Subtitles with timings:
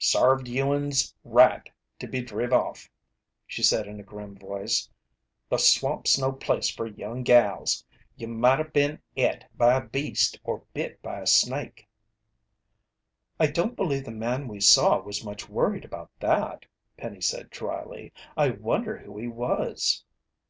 [0.00, 2.90] "Sarved you'uns right to be driv off,"
[3.46, 4.88] she said in a grim voice.
[5.50, 7.84] "The swamp's no place fer young gals.
[8.16, 11.86] You might o' been et by a beast or bit by a snake."
[13.38, 16.64] "I don't believe the man we saw was much worried about that,"
[16.96, 18.14] Penny said dryly.
[18.34, 20.04] "I wonder who he was?"